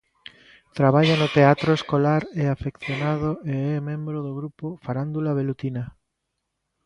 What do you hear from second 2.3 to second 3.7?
e afeccionado e